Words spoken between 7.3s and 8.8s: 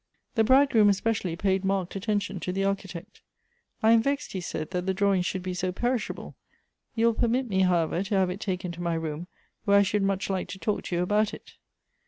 me however to have it taken